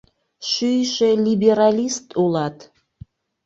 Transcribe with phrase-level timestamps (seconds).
[0.49, 2.57] Шӱйшӧ либералист улат!